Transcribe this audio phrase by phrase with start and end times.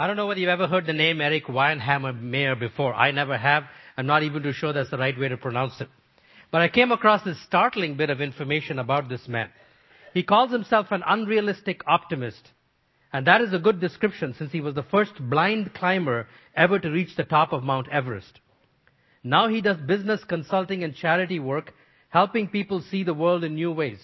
[0.00, 2.94] I don't know whether you've ever heard the name Erik Weihenmayer Mayer before.
[2.94, 3.64] I never have.
[3.98, 5.90] I'm not even too sure that's the right way to pronounce it.
[6.50, 9.50] But I came across this startling bit of information about this man.
[10.14, 12.40] He calls himself an unrealistic optimist.
[13.12, 16.88] And that is a good description since he was the first blind climber ever to
[16.88, 18.40] reach the top of Mount Everest.
[19.22, 21.74] Now he does business consulting and charity work,
[22.08, 24.02] helping people see the world in new ways.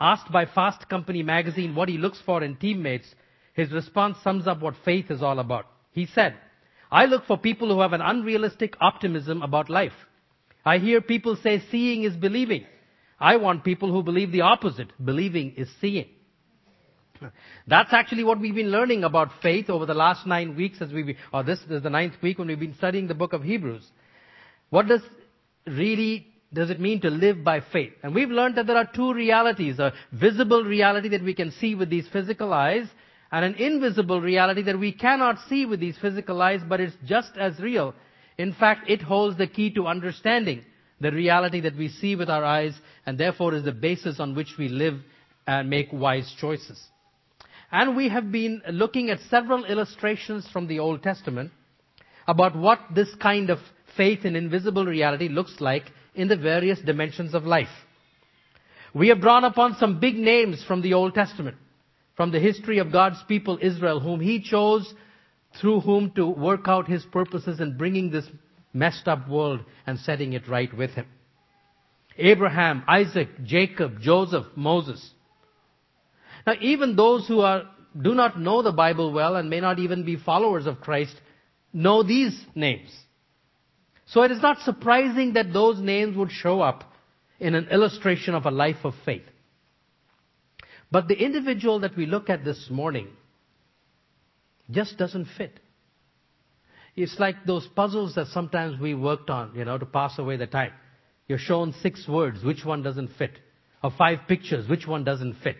[0.00, 3.14] Asked by Fast Company magazine what he looks for in teammates,
[3.54, 5.66] his response sums up what faith is all about.
[5.92, 6.34] He said,
[6.90, 9.92] I look for people who have an unrealistic optimism about life.
[10.64, 12.66] I hear people say seeing is believing.
[13.18, 14.88] I want people who believe the opposite.
[15.02, 16.06] Believing is seeing.
[17.66, 21.16] That's actually what we've been learning about faith over the last nine weeks as we,
[21.32, 23.88] or this is the ninth week when we've been studying the book of Hebrews.
[24.70, 25.00] What does
[25.66, 27.92] really does it mean to live by faith?
[28.02, 31.74] And we've learned that there are two realities, a visible reality that we can see
[31.74, 32.86] with these physical eyes
[33.34, 37.32] and an invisible reality that we cannot see with these physical eyes, but it's just
[37.36, 37.92] as real.
[38.38, 40.64] In fact, it holds the key to understanding
[41.00, 44.54] the reality that we see with our eyes and therefore is the basis on which
[44.56, 45.00] we live
[45.48, 46.80] and make wise choices.
[47.72, 51.50] And we have been looking at several illustrations from the Old Testament
[52.28, 53.58] about what this kind of
[53.96, 57.74] faith in invisible reality looks like in the various dimensions of life.
[58.94, 61.56] We have drawn upon some big names from the Old Testament
[62.16, 64.92] from the history of God's people Israel, whom He chose
[65.60, 68.26] through whom to work out His purposes in bringing this
[68.72, 71.06] messed up world and setting it right with Him.
[72.16, 75.10] Abraham, Isaac, Jacob, Joseph, Moses.
[76.46, 77.64] Now even those who are,
[78.00, 81.14] do not know the Bible well and may not even be followers of Christ
[81.72, 82.90] know these names.
[84.06, 86.84] So it is not surprising that those names would show up
[87.40, 89.24] in an illustration of a life of faith.
[90.94, 93.08] But the individual that we look at this morning
[94.70, 95.58] just doesn't fit.
[96.94, 100.46] It's like those puzzles that sometimes we worked on, you know, to pass away the
[100.46, 100.70] time.
[101.26, 103.32] You're shown six words, which one doesn't fit?
[103.82, 105.56] Or five pictures, which one doesn't fit?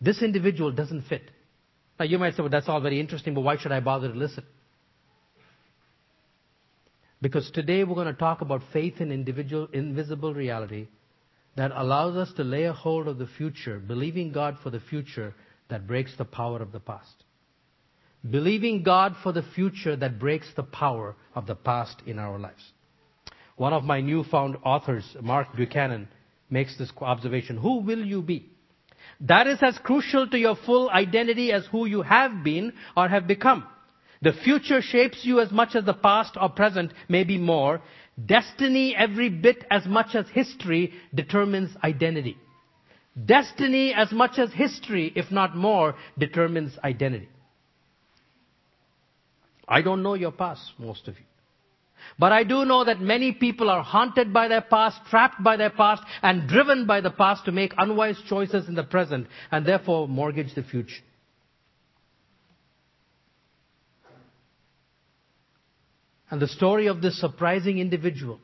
[0.00, 1.30] This individual doesn't fit.
[2.00, 4.18] Now you might say, well, that's all very interesting, but why should I bother to
[4.18, 4.44] listen?
[7.20, 10.88] Because today we're going to talk about faith in individual, invisible reality
[11.56, 15.34] that allows us to lay a hold of the future, believing God for the future
[15.68, 17.24] that breaks the power of the past.
[18.28, 22.72] Believing God for the future that breaks the power of the past in our lives.
[23.56, 26.08] One of my newfound authors, Mark Buchanan,
[26.50, 27.56] makes this observation.
[27.58, 28.48] Who will you be?
[29.20, 33.26] That is as crucial to your full identity as who you have been or have
[33.26, 33.66] become.
[34.22, 37.82] The future shapes you as much as the past or present, maybe more,
[38.22, 42.36] Destiny, every bit as much as history, determines identity.
[43.24, 47.28] Destiny, as much as history, if not more, determines identity.
[49.66, 51.24] I don't know your past, most of you.
[52.18, 55.70] But I do know that many people are haunted by their past, trapped by their
[55.70, 60.06] past, and driven by the past to make unwise choices in the present, and therefore
[60.06, 61.02] mortgage the future.
[66.34, 68.40] And the story of this surprising individual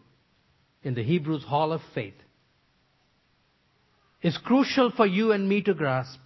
[0.84, 2.14] in the Hebrews Hall of Faith
[4.22, 6.20] is crucial for you and me to grasp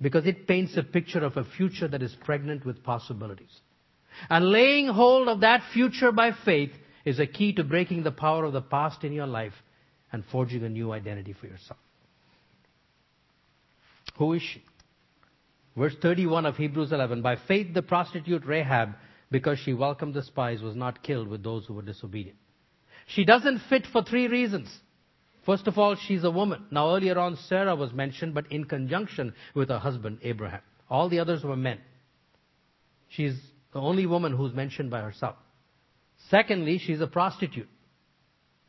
[0.00, 3.54] because it paints a picture of a future that is pregnant with possibilities.
[4.30, 6.72] And laying hold of that future by faith
[7.04, 9.52] is a key to breaking the power of the past in your life
[10.10, 11.80] and forging a new identity for yourself.
[14.16, 14.64] Who is she?
[15.76, 17.20] Verse 31 of Hebrews 11.
[17.20, 18.94] By faith the prostitute Rahab
[19.32, 22.38] because she welcomed the spies, was not killed with those who were disobedient.
[23.06, 24.68] She doesn't fit for three reasons.
[25.44, 26.66] First of all, she's a woman.
[26.70, 30.60] Now earlier on, Sarah was mentioned, but in conjunction with her husband, Abraham.
[30.88, 31.80] All the others were men.
[33.08, 33.34] She's
[33.72, 35.36] the only woman who's mentioned by herself.
[36.30, 37.68] Secondly, she's a prostitute.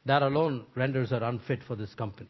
[0.05, 2.29] That alone renders her unfit for this company.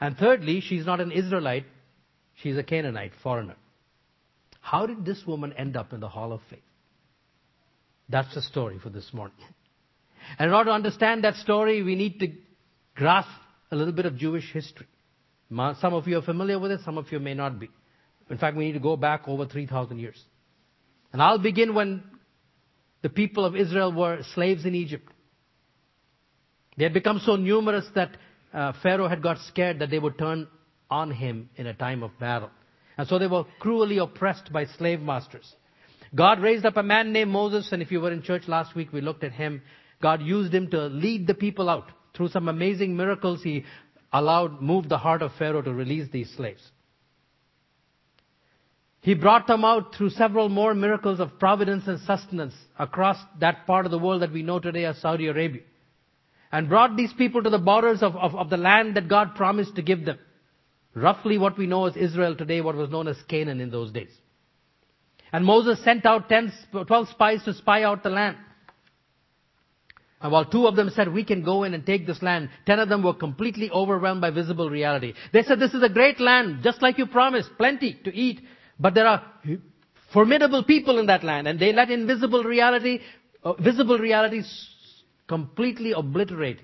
[0.00, 1.66] And thirdly, she's not an Israelite.
[2.34, 3.56] She's a Canaanite, foreigner.
[4.60, 6.60] How did this woman end up in the Hall of Faith?
[8.08, 9.36] That's the story for this morning.
[10.38, 12.28] And in order to understand that story, we need to
[12.94, 13.28] grasp
[13.70, 14.86] a little bit of Jewish history.
[15.50, 17.68] Some of you are familiar with it, some of you may not be.
[18.28, 20.20] In fact, we need to go back over 3,000 years.
[21.12, 22.02] And I'll begin when
[23.02, 25.08] the people of Israel were slaves in Egypt.
[26.76, 28.16] They had become so numerous that
[28.52, 30.48] uh, Pharaoh had got scared that they would turn
[30.90, 32.50] on him in a time of battle.
[32.98, 35.54] And so they were cruelly oppressed by slave masters.
[36.14, 38.92] God raised up a man named Moses, and if you were in church last week,
[38.92, 39.62] we looked at him.
[40.00, 41.90] God used him to lead the people out.
[42.14, 43.64] Through some amazing miracles, he
[44.12, 46.62] allowed, moved the heart of Pharaoh to release these slaves.
[49.00, 53.84] He brought them out through several more miracles of providence and sustenance across that part
[53.84, 55.62] of the world that we know today as Saudi Arabia.
[56.50, 59.76] And brought these people to the borders of, of, of the land that God promised
[59.76, 60.18] to give them.
[60.94, 64.10] Roughly what we know as Israel today, what was known as Canaan in those days.
[65.32, 66.52] And Moses sent out 10,
[66.86, 68.36] 12 spies to spy out the land.
[70.20, 72.78] And while two of them said, we can go in and take this land, ten
[72.78, 75.12] of them were completely overwhelmed by visible reality.
[75.32, 78.40] They said, this is a great land, just like you promised, plenty to eat.
[78.80, 79.22] But there are
[80.12, 83.00] formidable people in that land, and they let invisible reality,
[83.44, 84.50] uh, visible realities
[85.28, 86.60] completely obliterate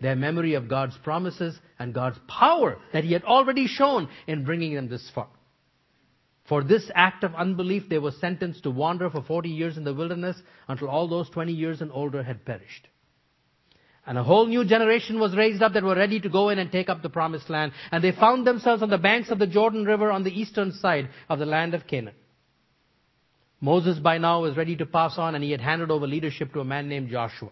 [0.00, 4.74] their memory of God's promises and God's power that He had already shown in bringing
[4.74, 5.28] them this far.
[6.44, 9.94] For this act of unbelief, they were sentenced to wander for 40 years in the
[9.94, 12.88] wilderness until all those 20 years and older had perished.
[14.04, 16.72] And a whole new generation was raised up that were ready to go in and
[16.72, 17.72] take up the promised land.
[17.92, 21.08] And they found themselves on the banks of the Jordan River on the eastern side
[21.28, 22.14] of the land of Canaan.
[23.60, 26.60] Moses by now was ready to pass on and he had handed over leadership to
[26.60, 27.50] a man named Joshua.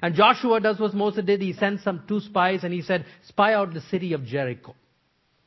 [0.00, 1.42] And Joshua does what Moses did.
[1.42, 4.74] He sent some two spies and he said, spy out the city of Jericho.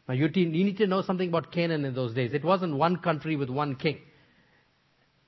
[0.09, 2.33] Now you, need to know something about Canaan in those days.
[2.33, 3.99] It wasn't one country with one king.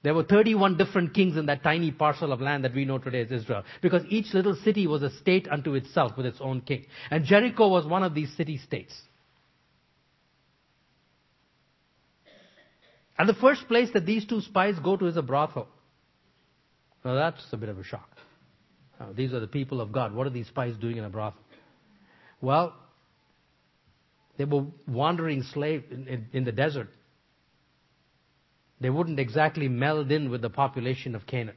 [0.02, 3.22] There were 31 different kings in that tiny parcel of land that we know today
[3.22, 3.64] as Israel.
[3.84, 6.88] Because each little city was a state unto itself with its own king.
[7.12, 9.00] And Jericho was one of these city states.
[13.20, 15.68] And the first place that these two spies go to is a brothel.
[17.06, 18.10] Now that's a bit of a shock.
[19.00, 20.16] Now, these are the people of God.
[20.16, 21.40] What are these spies doing in a brothel?
[22.42, 22.74] Well,
[24.42, 26.90] they were wandering slaves in, in, in the desert
[28.82, 31.56] they wouldn't exactly meld in with the population of Canaan.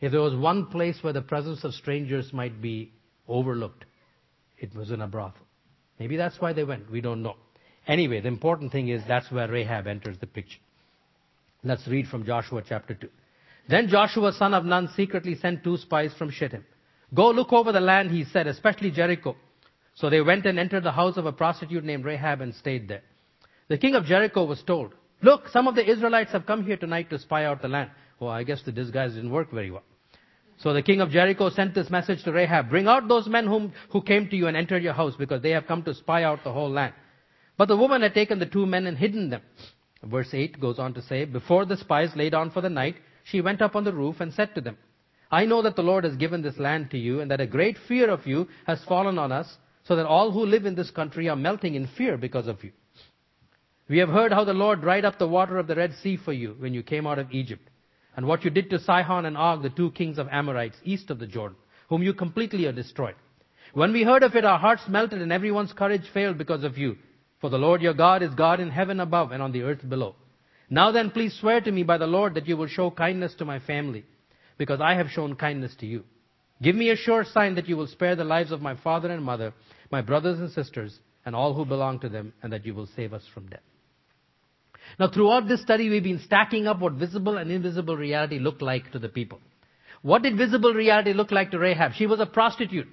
[0.00, 2.92] If there was one place where the presence of strangers might be
[3.28, 3.84] overlooked,
[4.58, 5.46] it was in a brothel.
[6.00, 6.90] Maybe that's why they went.
[6.90, 7.36] We don't know.
[7.86, 10.58] Anyway, the important thing is that's where Rahab enters the picture.
[11.62, 13.08] Let's read from Joshua chapter 2.
[13.68, 16.64] Then Joshua son of Nun secretly sent two spies from Shittim.
[17.14, 19.36] Go look over the land, he said, especially Jericho.
[20.00, 23.02] So they went and entered the house of a prostitute named Rahab and stayed there.
[23.68, 27.10] The king of Jericho was told, Look, some of the Israelites have come here tonight
[27.10, 27.90] to spy out the land.
[28.18, 29.82] Well, I guess the disguise didn't work very well.
[30.56, 33.74] So the king of Jericho sent this message to Rahab, bring out those men whom,
[33.90, 36.44] who came to you and entered your house because they have come to spy out
[36.44, 36.94] the whole land.
[37.58, 39.42] But the woman had taken the two men and hidden them.
[40.02, 43.42] Verse 8 goes on to say, before the spies lay down for the night, she
[43.42, 44.78] went up on the roof and said to them,
[45.30, 47.76] I know that the Lord has given this land to you and that a great
[47.86, 51.28] fear of you has fallen on us so that all who live in this country
[51.28, 52.72] are melting in fear because of you.
[53.88, 56.32] We have heard how the Lord dried up the water of the Red Sea for
[56.32, 57.68] you when you came out of Egypt,
[58.16, 61.18] and what you did to Sihon and Og, the two kings of Amorites, east of
[61.18, 61.56] the Jordan,
[61.88, 63.16] whom you completely destroyed.
[63.72, 66.96] When we heard of it, our hearts melted and everyone's courage failed because of you.
[67.40, 70.14] For the Lord your God is God in heaven above and on the earth below.
[70.68, 73.44] Now then, please swear to me by the Lord that you will show kindness to
[73.44, 74.04] my family,
[74.58, 76.04] because I have shown kindness to you.
[76.62, 79.24] Give me a sure sign that you will spare the lives of my father and
[79.24, 79.54] mother,
[79.90, 83.12] my brothers and sisters, and all who belong to them, and that you will save
[83.12, 83.60] us from death.
[84.98, 88.90] Now throughout this study, we've been stacking up what visible and invisible reality looked like
[88.92, 89.40] to the people.
[90.02, 91.92] What did visible reality look like to Rahab?
[91.94, 92.88] She was a prostitute.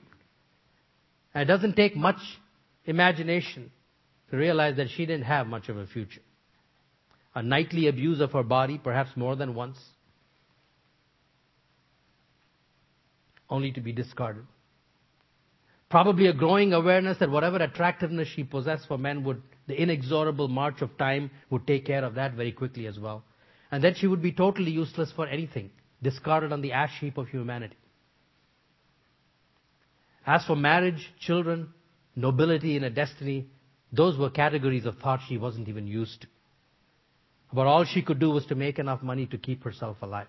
[1.34, 2.20] And it doesn't take much
[2.86, 3.72] imagination
[4.30, 6.22] to realize that she didn't have much of a future.
[7.34, 9.78] A nightly abuse of her body, perhaps more than once,
[13.50, 14.46] only to be discarded.
[15.90, 20.82] Probably a growing awareness that whatever attractiveness she possessed for men would the inexorable march
[20.82, 23.24] of time would take care of that very quickly as well.
[23.72, 27.28] And then she would be totally useless for anything, discarded on the ash heap of
[27.28, 27.76] humanity.
[30.26, 31.74] As for marriage, children,
[32.16, 33.48] nobility, and a destiny,
[33.92, 36.28] those were categories of thought she wasn't even used to.
[37.54, 40.28] But all she could do was to make enough money to keep herself alive.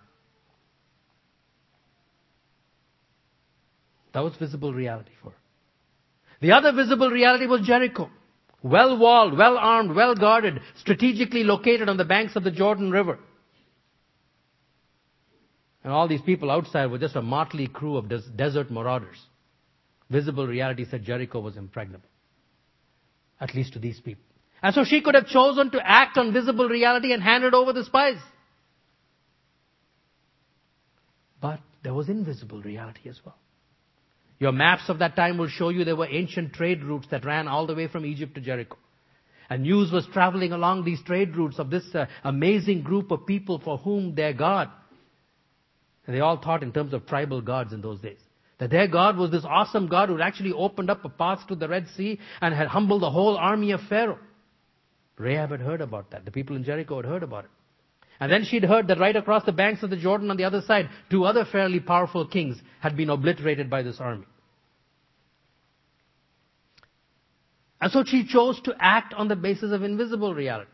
[4.18, 5.36] That was visible reality for her.
[6.40, 8.10] The other visible reality was Jericho.
[8.64, 13.20] Well walled, well armed, well guarded, strategically located on the banks of the Jordan River.
[15.84, 19.24] And all these people outside were just a motley crew of des- desert marauders.
[20.10, 22.08] Visible reality said Jericho was impregnable.
[23.40, 24.24] At least to these people.
[24.60, 27.84] And so she could have chosen to act on visible reality and handed over the
[27.84, 28.18] spies.
[31.40, 33.36] But there was invisible reality as well.
[34.38, 37.48] Your maps of that time will show you there were ancient trade routes that ran
[37.48, 38.76] all the way from Egypt to Jericho.
[39.50, 43.58] And news was traveling along these trade routes of this uh, amazing group of people
[43.58, 44.70] for whom their God,
[46.06, 48.18] and they all thought in terms of tribal gods in those days,
[48.58, 51.54] that their God was this awesome God who had actually opened up a path to
[51.54, 54.18] the Red Sea and had humbled the whole army of Pharaoh.
[55.16, 56.24] Rahab had heard about that.
[56.24, 57.50] The people in Jericho had heard about it.
[58.20, 60.60] And then she'd heard that right across the banks of the Jordan on the other
[60.62, 64.26] side, two other fairly powerful kings had been obliterated by this army.
[67.80, 70.70] And so she chose to act on the basis of invisible reality.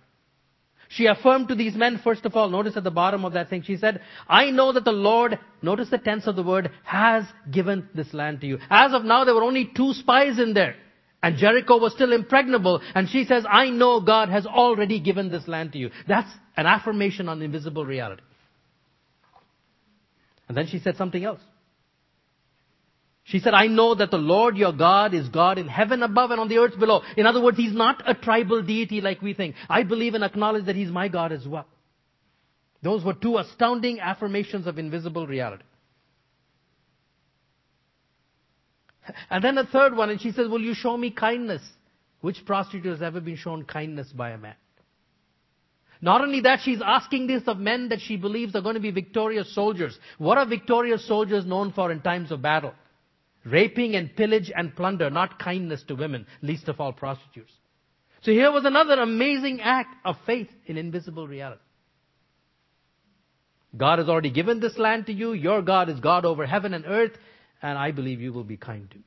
[0.89, 3.63] She affirmed to these men, first of all, notice at the bottom of that thing,
[3.63, 7.89] she said, I know that the Lord, notice the tense of the word, has given
[7.95, 8.59] this land to you.
[8.71, 10.77] As of now, there were only two spies in there.
[11.25, 12.83] And Jericho was still impregnable.
[12.95, 15.91] And she says, I know God has already given this land to you.
[16.07, 18.21] That's an affirmation on invisible reality.
[20.47, 21.41] And then she said something else.
[23.23, 26.39] She said, I know that the Lord your God is God in heaven above and
[26.39, 27.01] on the earth below.
[27.17, 29.55] In other words, He's not a tribal deity like we think.
[29.67, 31.67] I believe and acknowledge that He's my God as well.
[32.83, 35.65] Those were two astounding affirmations of invisible reality.
[39.31, 41.63] And then a third one, and she says, Will you show me kindness?
[42.21, 44.55] Which prostitute has ever been shown kindness by a man?
[46.01, 48.91] Not only that, she's asking this of men that she believes are going to be
[48.91, 49.99] victorious soldiers.
[50.19, 52.75] What are victorious soldiers known for in times of battle?
[53.45, 57.53] Raping and pillage and plunder, not kindness to women, least of all prostitutes.
[58.23, 61.61] So here was another amazing act of faith in invisible reality.
[63.77, 65.33] God has already given this land to you.
[65.33, 67.13] Your God is God over heaven and earth,
[67.65, 69.05] and I believe you will be kind to me.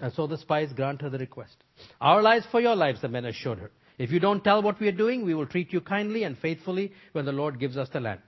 [0.00, 1.56] And so the spies grant her the request.
[2.00, 3.70] Our lives for your lives, the men assured her.
[3.98, 6.92] If you don't tell what we are doing, we will treat you kindly and faithfully
[7.12, 8.20] when the Lord gives us the land.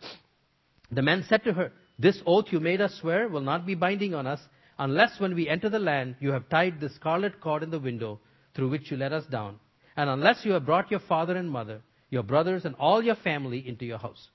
[0.90, 4.12] The men said to her, this oath you made us swear will not be binding
[4.12, 4.40] on us
[4.78, 8.20] unless when we enter the land you have tied the scarlet cord in the window
[8.54, 9.58] through which you let us down,
[9.96, 11.80] and unless you have brought your father and mother,
[12.10, 14.28] your brothers and all your family into your house.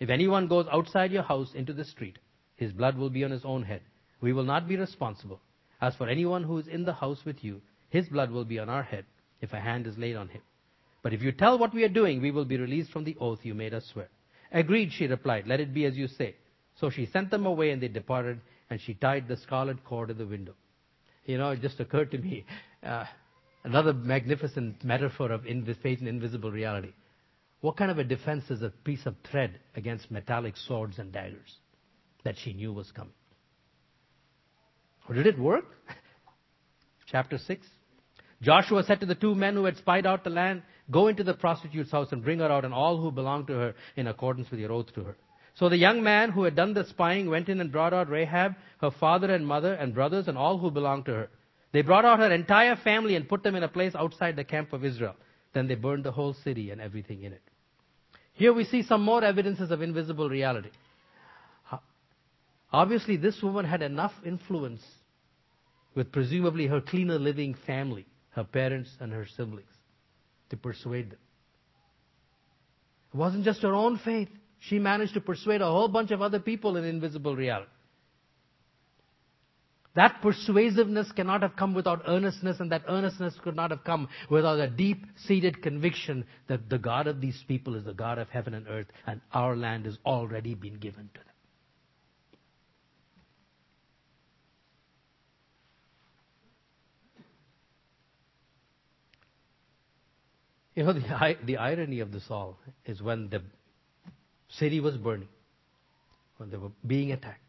[0.00, 2.18] If anyone goes outside your house into the street,
[2.56, 3.82] his blood will be on his own head.
[4.20, 5.40] We will not be responsible.
[5.80, 8.68] As for anyone who is in the house with you, his blood will be on
[8.68, 9.04] our head
[9.40, 10.42] if a hand is laid on him.
[11.02, 13.40] But if you tell what we are doing, we will be released from the oath
[13.44, 14.08] you made us swear.
[14.52, 15.46] Agreed, she replied.
[15.46, 16.34] Let it be as you say.
[16.80, 18.40] So she sent them away and they departed
[18.70, 20.54] and she tied the scarlet cord in the window.
[21.24, 22.44] You know, it just occurred to me,
[22.82, 23.04] uh,
[23.64, 25.44] another magnificent metaphor of
[25.82, 26.92] faith and invisible reality.
[27.60, 31.56] What kind of a defense is a piece of thread against metallic swords and daggers
[32.24, 33.12] that she knew was coming?
[35.08, 35.64] Or did it work?
[37.06, 37.66] Chapter 6.
[38.42, 41.34] Joshua said to the two men who had spied out the land, Go into the
[41.34, 44.60] prostitute's house and bring her out and all who belong to her in accordance with
[44.60, 45.16] your oath to her.
[45.54, 48.54] So the young man who had done the spying went in and brought out Rahab,
[48.80, 51.30] her father and mother and brothers and all who belonged to her.
[51.72, 54.72] They brought out her entire family and put them in a place outside the camp
[54.72, 55.16] of Israel.
[55.52, 57.42] Then they burned the whole city and everything in it.
[58.38, 60.70] Here we see some more evidences of invisible reality.
[62.72, 64.82] Obviously, this woman had enough influence
[65.96, 69.66] with presumably her cleaner living family, her parents and her siblings,
[70.50, 71.18] to persuade them.
[73.12, 74.28] It wasn't just her own faith
[74.60, 77.70] she managed to persuade a whole bunch of other people in invisible reality.
[79.98, 84.60] That persuasiveness cannot have come without earnestness, and that earnestness could not have come without
[84.60, 88.54] a deep seated conviction that the God of these people is the God of heaven
[88.54, 91.24] and earth, and our land has already been given to them.
[100.76, 103.42] You know, the, the irony of this all is when the
[104.48, 105.26] city was burning,
[106.36, 107.47] when they were being attacked.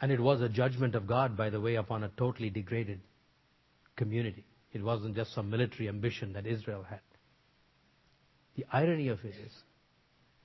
[0.00, 3.00] And it was a judgment of God, by the way, upon a totally degraded
[3.96, 4.44] community.
[4.72, 7.00] It wasn't just some military ambition that Israel had.
[8.56, 9.52] The irony of it is,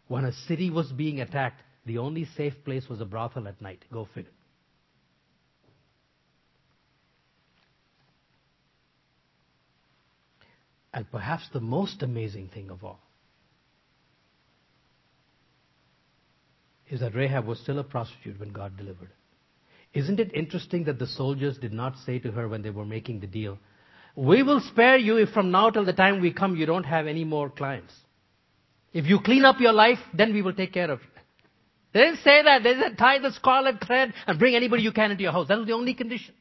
[0.08, 3.86] when a city was being attacked, the only safe place was a brothel at night.
[3.92, 4.32] Go figure.
[10.94, 13.02] And perhaps the most amazing thing of all
[16.90, 19.25] is that Rahab was still a prostitute when God delivered her.
[19.96, 23.22] Isn't it interesting that the soldiers did not say to her when they were making
[23.22, 23.58] the deal,
[24.16, 27.08] We will spare you if from now till the time we come you don't have
[27.08, 27.94] any more clients.
[28.94, 31.08] If you clean up your life, then we will take care of you.
[31.94, 32.64] They didn't say that.
[32.64, 35.48] They said tie the scarlet thread and bring anybody you can into your house.
[35.48, 36.34] That was the only condition.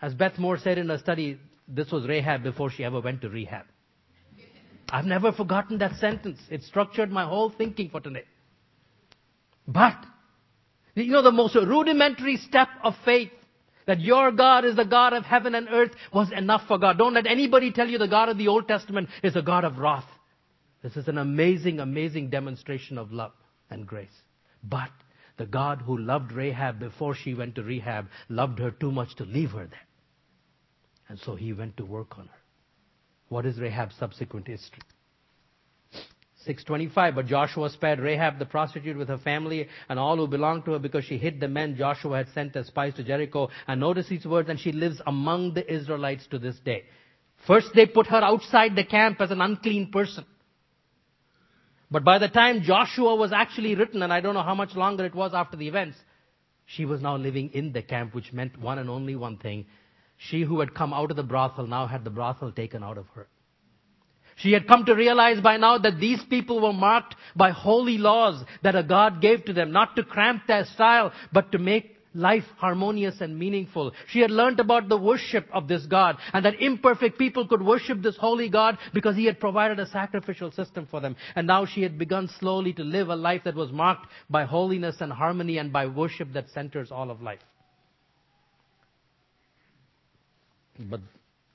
[0.00, 3.28] As Beth Moore said in a study, this was Rahab before she ever went to
[3.28, 3.64] rehab.
[4.88, 6.38] I've never forgotten that sentence.
[6.50, 8.24] It structured my whole thinking for today.
[9.66, 9.96] But,
[11.04, 13.30] you know, the most rudimentary step of faith
[13.86, 16.98] that your God is the God of heaven and earth was enough for God.
[16.98, 19.78] Don't let anybody tell you the God of the Old Testament is a God of
[19.78, 20.06] wrath.
[20.82, 23.32] This is an amazing, amazing demonstration of love
[23.70, 24.08] and grace.
[24.62, 24.90] But
[25.36, 29.24] The God who loved Rahab before she went to rehab loved her too much to
[29.24, 29.86] leave her there.
[31.08, 32.40] And so he went to work on her.
[33.28, 34.82] What is Rahab's subsequent history?
[36.46, 40.72] 625, but Joshua spared Rahab the prostitute with her family and all who belonged to
[40.72, 43.50] her because she hid the men Joshua had sent as spies to Jericho.
[43.66, 46.84] And notice these words, and she lives among the Israelites to this day.
[47.46, 50.24] First they put her outside the camp as an unclean person.
[51.90, 55.04] But by the time Joshua was actually written, and I don't know how much longer
[55.04, 55.96] it was after the events,
[56.64, 59.66] she was now living in the camp, which meant one and only one thing.
[60.16, 63.06] She who had come out of the brothel now had the brothel taken out of
[63.14, 63.28] her.
[64.36, 68.44] She had come to realize by now that these people were marked by holy laws
[68.62, 72.44] that a God gave to them, not to cramp their style, but to make life
[72.56, 73.92] harmonious and meaningful.
[74.08, 78.02] She had learned about the worship of this God and that imperfect people could worship
[78.02, 81.16] this holy God because He had provided a sacrificial system for them.
[81.34, 84.96] And now she had begun slowly to live a life that was marked by holiness
[85.00, 87.40] and harmony and by worship that centers all of life.
[90.78, 91.00] But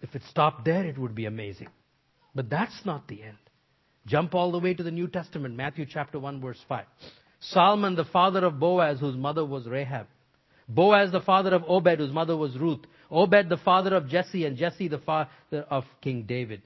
[0.02, 1.68] if it stopped there, it would be amazing.
[2.34, 3.38] But that's not the end.
[4.06, 6.86] Jump all the way to the New Testament, Matthew chapter 1 verse 5.
[7.40, 10.08] Salmon, the father of Boaz, whose mother was Rahab.
[10.68, 12.82] Boaz, the father of Obed, whose mother was Ruth.
[13.10, 15.30] Obed, the father of Jesse, and Jesse, the father
[15.70, 16.62] of King David.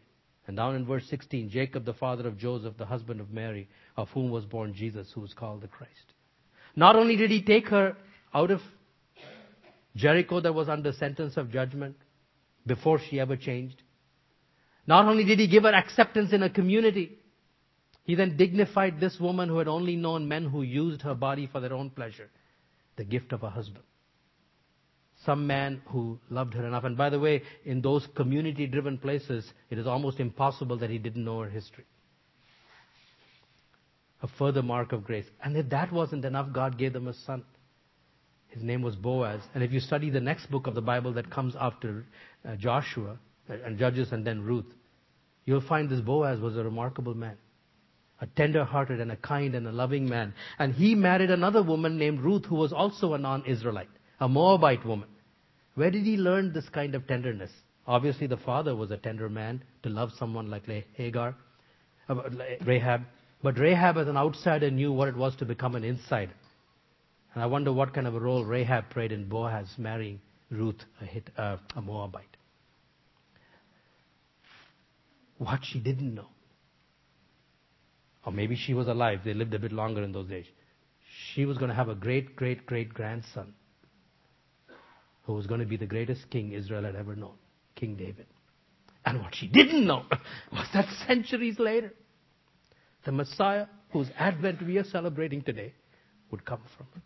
[0.47, 3.67] And down in verse 16, Jacob, the father of Joseph, the husband of Mary,
[3.97, 6.13] of whom was born Jesus, who was called the Christ.
[6.75, 7.95] Not only did he take her
[8.33, 8.61] out of
[9.95, 11.95] Jericho that was under sentence of judgment
[12.67, 13.81] before she ever changed,
[14.87, 17.17] not only did he give her acceptance in a community,
[18.03, 21.59] he then dignified this woman who had only known men who used her body for
[21.59, 22.29] their own pleasure,
[22.97, 23.83] the gift of a husband.
[25.25, 26.83] Some man who loved her enough.
[26.83, 30.99] And by the way, in those community driven places, it is almost impossible that he
[30.99, 31.85] didn't know her history.
[34.21, 35.25] A further mark of grace.
[35.43, 37.43] And if that wasn't enough, God gave them a son.
[38.49, 39.41] His name was Boaz.
[39.55, 42.05] And if you study the next book of the Bible that comes after
[42.47, 44.65] uh, Joshua, and Judges and then Ruth,
[45.45, 47.37] you'll find this Boaz was a remarkable man.
[48.21, 50.33] A tender-hearted and a kind and a loving man.
[50.57, 53.89] And he married another woman named Ruth who was also a non-Israelite,
[54.19, 55.09] a Moabite woman.
[55.75, 57.51] Where did he learn this kind of tenderness?
[57.85, 61.35] Obviously the father was a tender man to love someone like Hagar,
[62.09, 62.15] uh,
[62.65, 63.01] Rahab.
[63.43, 66.33] But Rahab as an outsider knew what it was to become an insider.
[67.33, 71.41] And I wonder what kind of a role Rahab played in Boaz marrying Ruth, a,
[71.41, 72.34] uh, a Moabite
[75.37, 76.27] what she didn't know.
[78.25, 79.19] Or maybe she was alive.
[79.23, 80.45] They lived a bit longer in those days.
[81.33, 83.53] She was going to have a great, great, great grandson
[85.23, 87.35] who was going to be the greatest king Israel had ever known,
[87.75, 88.27] King David.
[89.05, 90.03] And what she didn't know
[90.51, 91.93] was that centuries later,
[93.05, 95.73] the Messiah whose advent we are celebrating today
[96.31, 97.01] would come from her.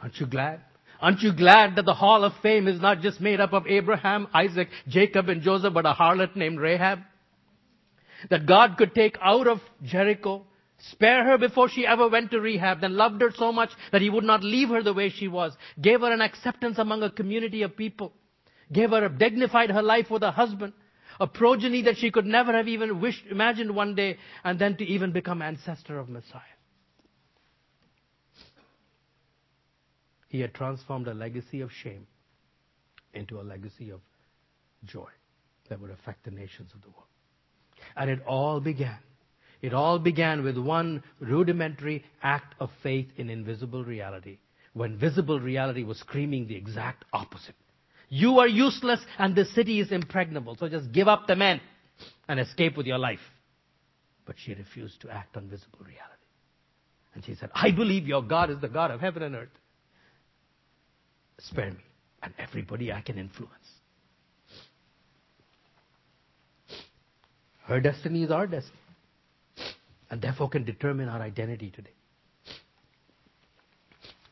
[0.00, 0.60] Aren't you glad?
[1.00, 4.26] Aren't you glad that the Hall of Fame is not just made up of Abraham,
[4.34, 7.00] Isaac, Jacob, and Joseph, but a harlot named Rahab?
[8.30, 10.44] That God could take out of Jericho,
[10.90, 14.10] spare her before she ever went to rehab, then loved her so much that he
[14.10, 17.62] would not leave her the way she was, gave her an acceptance among a community
[17.62, 18.12] of people,
[18.72, 20.72] gave her, a, dignified her life with a husband,
[21.20, 24.84] a progeny that she could never have even wished, imagined one day, and then to
[24.84, 26.57] even become ancestor of Messiah.
[30.28, 32.06] He had transformed a legacy of shame
[33.14, 34.00] into a legacy of
[34.84, 35.08] joy
[35.68, 37.06] that would affect the nations of the world.
[37.96, 38.98] And it all began.
[39.60, 44.38] It all began with one rudimentary act of faith in invisible reality,
[44.72, 47.56] when visible reality was screaming the exact opposite.
[48.08, 51.60] You are useless and the city is impregnable, so just give up the men
[52.28, 53.18] and escape with your life.
[54.26, 56.04] But she refused to act on visible reality.
[57.14, 59.48] And she said, I believe your God is the God of heaven and earth
[61.38, 61.84] spare me
[62.22, 63.52] and everybody I can influence.
[67.64, 68.78] Her destiny is our destiny.
[70.10, 71.90] And therefore can determine our identity today.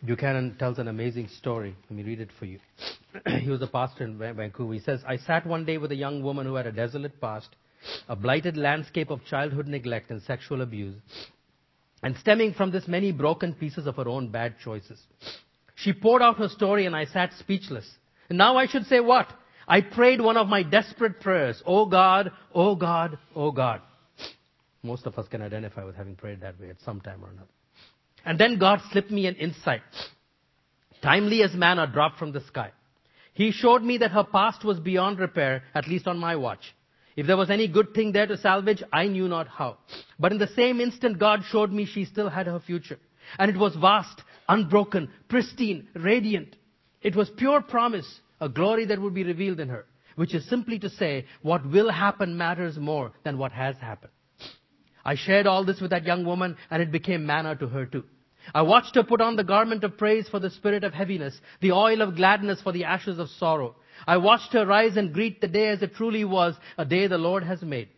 [0.04, 1.76] Buchanan tells an amazing story.
[1.90, 2.58] Let me read it for you.
[3.40, 4.72] he was a pastor in Vancouver.
[4.72, 7.48] He says, I sat one day with a young woman who had a desolate past,
[8.08, 10.96] a blighted landscape of childhood neglect and sexual abuse,
[12.02, 15.00] and stemming from this many broken pieces of her own bad choices.
[15.76, 17.88] She poured out her story and I sat speechless.
[18.28, 19.32] And now I should say what?
[19.68, 21.62] I prayed one of my desperate prayers.
[21.66, 23.82] Oh God, oh God, oh God.
[24.82, 27.48] Most of us can identify with having prayed that way at some time or another.
[28.24, 29.82] And then God slipped me an insight.
[31.02, 32.72] Timely as manna dropped from the sky.
[33.34, 36.74] He showed me that her past was beyond repair, at least on my watch.
[37.16, 39.78] If there was any good thing there to salvage, I knew not how.
[40.18, 42.98] But in the same instant, God showed me she still had her future.
[43.38, 46.56] And it was vast, unbroken, pristine, radiant.
[47.02, 50.78] It was pure promise, a glory that would be revealed in her, which is simply
[50.80, 54.12] to say, what will happen matters more than what has happened.
[55.04, 58.04] I shared all this with that young woman and it became manna to her too.
[58.54, 61.72] I watched her put on the garment of praise for the spirit of heaviness, the
[61.72, 63.76] oil of gladness for the ashes of sorrow.
[64.06, 67.18] I watched her rise and greet the day as it truly was, a day the
[67.18, 67.88] Lord has made.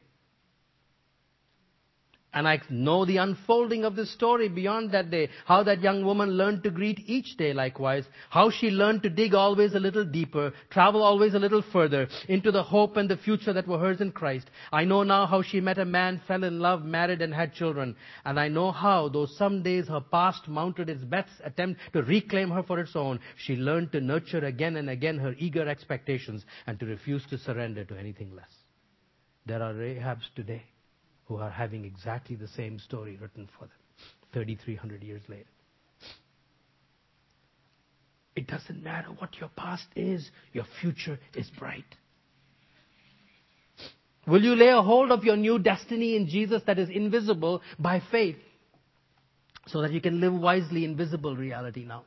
[2.35, 5.31] And I know the unfolding of the story beyond that day.
[5.47, 8.05] How that young woman learned to greet each day likewise.
[8.29, 12.53] How she learned to dig always a little deeper, travel always a little further into
[12.53, 14.51] the hope and the future that were hers in Christ.
[14.71, 17.97] I know now how she met a man, fell in love, married and had children.
[18.27, 22.51] And I know how, though some days her past mounted its best attempt to reclaim
[22.51, 26.79] her for its own, she learned to nurture again and again her eager expectations and
[26.79, 28.53] to refuse to surrender to anything less.
[29.47, 30.65] There are Rahabs today
[31.29, 33.77] who are having exactly the same story written for them
[34.33, 35.45] 3,300 years later.
[38.35, 41.85] It doesn't matter what your past is, your future is bright.
[44.27, 48.01] Will you lay a hold of your new destiny in Jesus that is invisible by
[48.11, 48.37] faith
[49.67, 52.05] so that you can live wisely in visible reality now?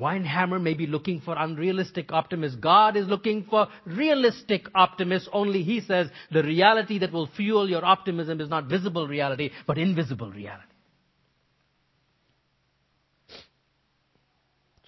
[0.00, 2.58] Weihenmayer may be looking for unrealistic optimists.
[2.58, 5.28] God is looking for realistic optimists.
[5.32, 9.78] Only He says the reality that will fuel your optimism is not visible reality, but
[9.78, 10.64] invisible reality.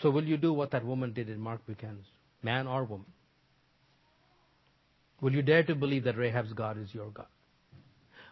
[0.01, 2.07] So will you do what that woman did in Mark Buchanan's?
[2.43, 3.07] Man or woman?
[5.21, 7.27] Will you dare to believe that Rahab's God is your God?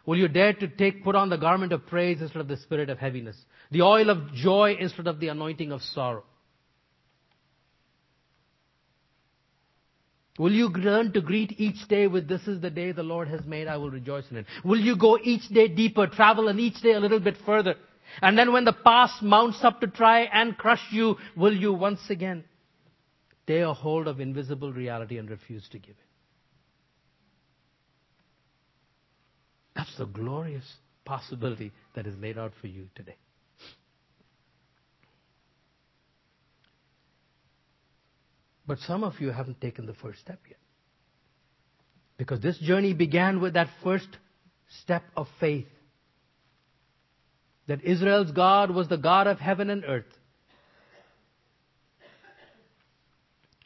[0.04, 2.90] Will you dare to take, put on the garment of praise instead of the spirit
[2.90, 3.36] of heaviness?
[3.70, 6.24] The oil of joy instead of the anointing of sorrow?
[10.40, 13.44] Will you learn to greet each day with this is the day the Lord has
[13.44, 14.46] made, I will rejoice in it?
[14.64, 17.74] Will you go each day deeper, travel and each day a little bit further?
[18.22, 22.00] And then when the past mounts up to try and crush you, will you once
[22.08, 22.44] again
[23.46, 26.06] take a hold of invisible reality and refuse to give it?
[29.76, 30.64] That's the glorious
[31.04, 33.16] possibility that is laid out for you today.
[38.70, 40.60] But some of you haven't taken the first step yet.
[42.16, 44.06] Because this journey began with that first
[44.82, 45.66] step of faith.
[47.66, 50.04] That Israel's God was the God of heaven and earth.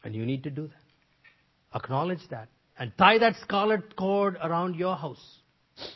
[0.03, 1.77] And you need to do that.
[1.83, 2.49] Acknowledge that.
[2.79, 5.23] And tie that scarlet cord around your house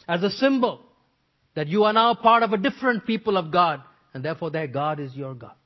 [0.07, 0.83] as a symbol
[1.55, 3.81] that you are now part of a different people of God,
[4.13, 5.57] and therefore their God is your God.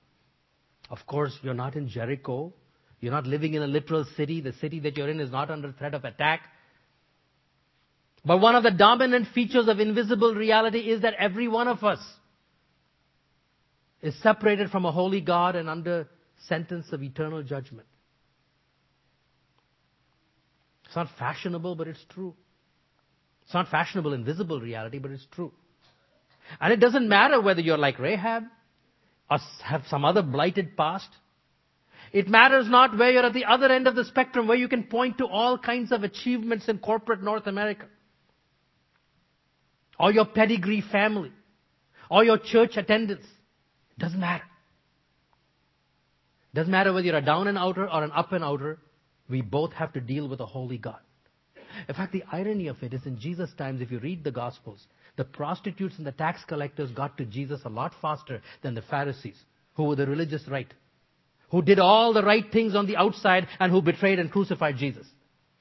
[0.89, 2.55] Of course, you're not in Jericho
[3.03, 4.41] you're not living in a literal city.
[4.41, 6.43] The city that you're in is not under threat of attack.
[8.25, 11.99] But one of the dominant features of invisible reality is that every one of us
[14.01, 16.09] is separated from a holy God and under
[16.47, 17.89] sentence of eternal judgment.
[20.87, 22.35] It's not fashionable, but it's true.
[23.45, 25.51] It's not fashionable in visible reality, but it's true.
[26.61, 28.45] And it doesn't matter whether you're like Rahab
[29.29, 31.09] or have some other blighted past.
[32.13, 34.85] It matters not where you're at the other end of the spectrum, where you can
[34.85, 37.87] point to all kinds of achievements in corporate North America.
[39.99, 41.33] Or your pedigree family.
[42.11, 43.25] Or your church attendance.
[43.99, 44.45] Doesn't matter.
[46.55, 48.79] Doesn't matter whether you're a down and outer or an up and outer.
[49.31, 51.01] We both have to deal with a holy God.
[51.89, 54.87] In fact, the irony of it is in Jesus' times, if you read the Gospels,
[55.17, 59.41] the prostitutes and the tax collectors got to Jesus a lot faster than the Pharisees,
[59.75, 60.71] who were the religious right
[61.53, 65.07] who did all the right things on the outside and who betrayed and crucified Jesus.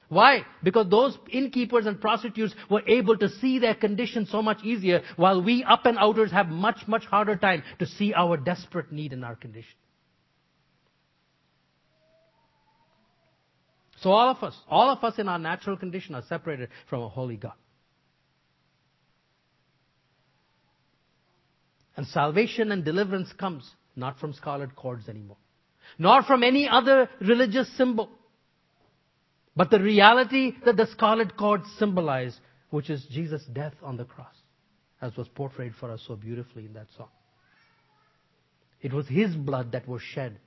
[0.08, 0.44] Why?
[0.62, 5.42] Because those innkeepers and prostitutes were able to see their condition so much easier, while
[5.42, 9.22] we up and outers have much, much harder time to see our desperate need in
[9.22, 9.74] our condition.
[14.00, 17.08] So all of us, all of us in our natural condition are separated from a
[17.08, 17.52] holy God.
[21.96, 25.36] And salvation and deliverance comes not from scarlet cords anymore
[25.98, 28.08] nor from any other religious symbol,
[29.54, 32.38] but the reality that the scarlet cord symbolized,
[32.70, 34.34] which is Jesus' death on the cross,
[35.00, 37.08] as was portrayed for us so beautifully in that song.
[38.80, 40.38] It was His blood that was shed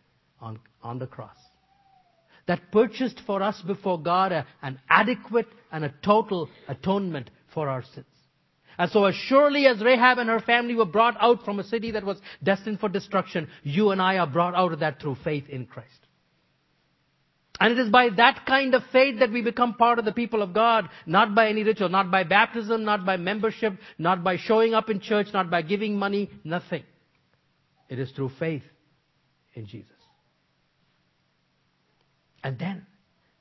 [0.42, 1.38] on, on the cross.
[2.48, 7.84] That purchased for us before God a, an adequate and a total atonement for our
[7.84, 8.06] sins.
[8.78, 11.92] And so as surely as Rahab and her family were brought out from a city
[11.92, 15.48] that was destined for destruction, you and I are brought out of that through faith
[15.50, 15.90] in Christ.
[17.60, 20.42] And it is by that kind of faith that we become part of the people
[20.42, 24.74] of God, not by any ritual, not by baptism, not by membership, not by showing
[24.74, 26.84] up in church, not by giving money, nothing.
[27.88, 28.64] It is through faith
[29.54, 29.92] in Jesus.
[32.44, 32.86] And then,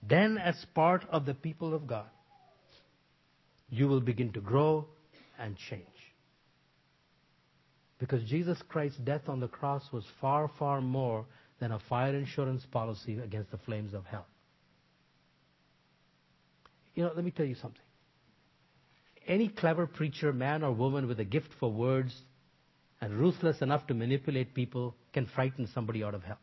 [0.02, 2.06] then as part of the people of God,
[3.68, 4.86] you will begin to grow
[5.38, 5.82] and change.
[7.98, 11.24] Because Jesus Christ's death on the cross was far, far more
[11.60, 14.26] than a fire insurance policy against the flames of hell.
[16.94, 17.80] You know, let me tell you something.
[19.26, 22.14] Any clever preacher, man or woman with a gift for words
[23.00, 26.38] and ruthless enough to manipulate people can frighten somebody out of hell.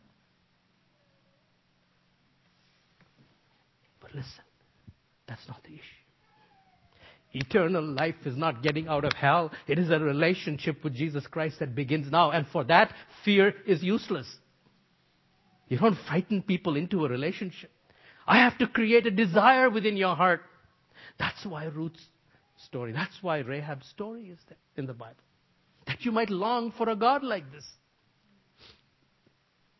[4.01, 4.43] But listen,
[5.27, 6.00] that's not the issue.
[7.33, 9.51] Eternal life is not getting out of hell.
[9.67, 12.31] It is a relationship with Jesus Christ that begins now.
[12.31, 14.27] And for that, fear is useless.
[15.69, 17.71] You don't frighten people into a relationship.
[18.27, 20.41] I have to create a desire within your heart.
[21.17, 22.03] That's why Ruth's
[22.65, 25.15] story, that's why Rahab's story is there in the Bible.
[25.87, 27.65] That you might long for a God like this.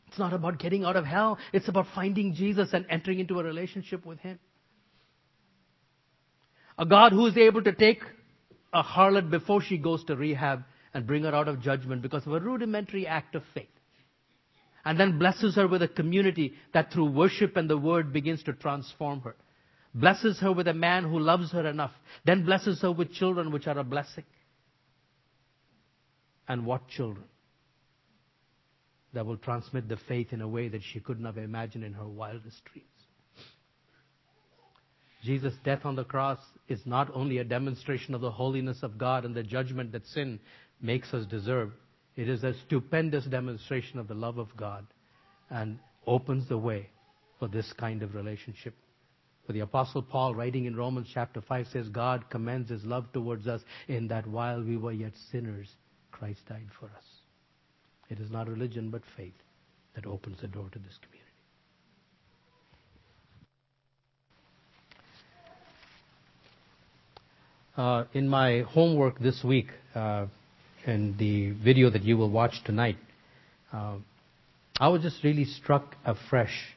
[0.08, 1.38] It's not about getting out of hell.
[1.54, 4.40] It's about finding Jesus and entering into a relationship with Him.
[6.82, 8.02] A God who is able to take
[8.74, 10.64] a harlot before she goes to rehab
[10.96, 13.70] and bring her out of judgment because of a rudimentary act of faith.
[14.84, 18.54] And then blesses her with a community that through worship and the word begins to
[18.54, 19.36] transform her.
[19.94, 21.92] Blesses her with a man who loves her enough.
[22.26, 24.24] Then blesses her with children which are a blessing.
[26.48, 27.26] And what children?
[29.14, 32.08] That will transmit the faith in a way that she couldn't have imagined in her
[32.08, 32.88] wildest dreams.
[35.22, 39.24] Jesus' death on the cross is not only a demonstration of the holiness of God
[39.24, 40.40] and the judgment that sin
[40.82, 41.72] makes us deserve,
[42.16, 44.86] it is a stupendous demonstration of the love of God
[45.50, 46.90] and opens the way
[47.40, 48.74] for this kind of relationship.
[49.46, 53.48] For the Apostle Paul, writing in Romans chapter 5, says, God commends his love towards
[53.48, 55.68] us in that while we were yet sinners,
[56.12, 57.04] Christ died for us.
[58.10, 59.34] It is not religion but faith
[59.96, 61.22] that opens the door to this community.
[67.71, 67.71] Uh,
[68.14, 70.26] in my homework this week, uh,
[70.86, 72.98] and the video that you will watch tonight,
[73.72, 73.96] uh,
[74.80, 76.76] I was just really struck afresh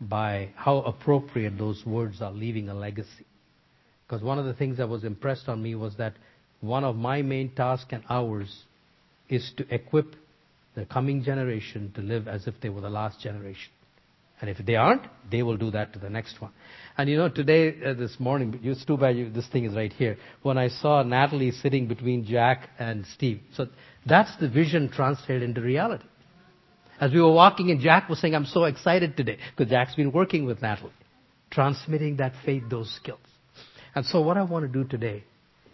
[0.00, 3.26] by how appropriate those words are leaving a legacy.
[4.06, 6.14] Because one of the things that was impressed on me was that
[6.60, 8.64] one of my main tasks and ours
[9.28, 10.14] is to equip
[10.74, 13.70] the coming generation to live as if they were the last generation.
[14.40, 16.52] And if they aren't, they will do that to the next one.
[16.98, 19.92] And you know, today, uh, this morning, it's too bad you, this thing is right
[19.92, 20.16] here.
[20.42, 23.40] When I saw Natalie sitting between Jack and Steve.
[23.54, 23.68] So
[24.04, 26.04] that's the vision translated into reality.
[27.00, 30.12] As we were walking and Jack was saying, I'm so excited today because Jack's been
[30.12, 30.92] working with Natalie,
[31.50, 33.20] transmitting that faith, those skills.
[33.94, 35.24] And so what I want to do today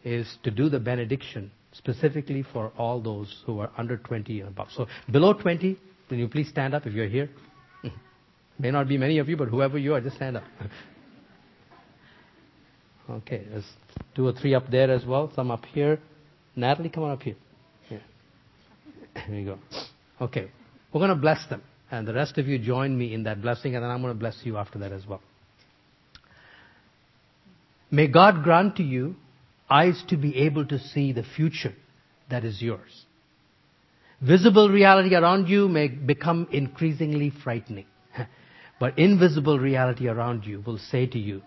[0.05, 4.68] is to do the benediction specifically for all those who are under 20 and above.
[4.75, 7.31] So below 20, can you please stand up if you're here?
[8.59, 10.45] May not be many of you, but whoever you are, just stand up.
[13.11, 13.69] okay, there's
[14.15, 15.99] two or three up there as well, some up here.
[16.55, 17.37] Natalie, come on up here.
[17.91, 17.99] Yeah.
[19.27, 19.59] Here you go.
[20.21, 20.51] Okay,
[20.93, 21.62] we're going to bless them.
[21.91, 24.19] And the rest of you join me in that blessing, and then I'm going to
[24.19, 25.21] bless you after that as well.
[27.91, 29.17] May God grant to you
[29.69, 31.75] eyes to be able to see the future
[32.31, 33.05] that is yours.
[34.21, 37.87] Visible reality around you may become increasingly frightening.
[38.83, 41.42] But invisible reality around you will say to you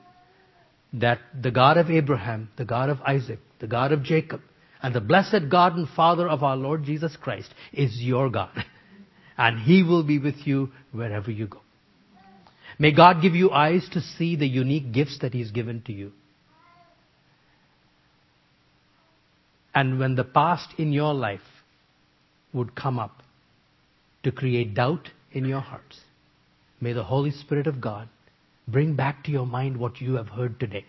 [0.93, 4.39] that the God of Abraham, the God of Isaac, the God of Jacob,
[4.81, 8.55] and the blessed God and Father of our Lord Jesus Christ is your God.
[9.37, 11.59] And He will be with you wherever you go.
[12.79, 16.13] May God give you eyes to see the unique gifts that He's given to you.
[19.73, 21.49] And when the past in your life
[22.53, 23.23] would come up
[24.23, 25.99] to create doubt in your hearts,
[26.85, 28.07] May the Holy Spirit of God
[28.67, 30.85] bring back to your mind what you have heard today.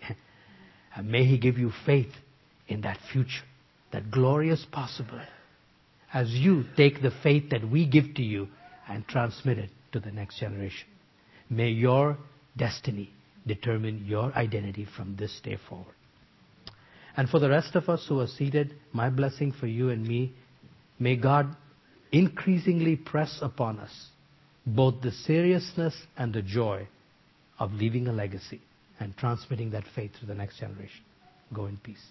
[0.94, 2.12] And may He give you faith
[2.68, 3.46] in that future,
[3.92, 5.30] that glorious possibility,
[6.12, 8.48] as you take the faith that we give to you
[8.86, 10.86] and transmit it to the next generation.
[11.48, 12.18] May your
[12.58, 13.08] destiny
[13.46, 15.94] determine your identity from this day forward.
[17.16, 20.34] And for the rest of us who are seated, my blessing for you and me,
[20.98, 21.56] may God
[22.12, 24.10] increasingly press upon us
[24.66, 26.88] both the seriousness and the joy
[27.58, 28.60] of leaving a legacy
[28.98, 31.04] and transmitting that faith to the next generation.
[31.54, 32.04] Go in peace.